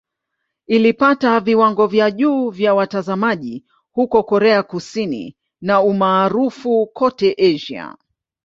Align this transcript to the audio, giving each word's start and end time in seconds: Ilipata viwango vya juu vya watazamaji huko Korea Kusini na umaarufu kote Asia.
Ilipata 0.67 1.39
viwango 1.39 1.87
vya 1.87 2.11
juu 2.11 2.49
vya 2.49 2.73
watazamaji 2.73 3.65
huko 3.91 4.23
Korea 4.23 4.63
Kusini 4.63 5.35
na 5.61 5.81
umaarufu 5.81 6.87
kote 6.87 7.33
Asia. 7.37 7.95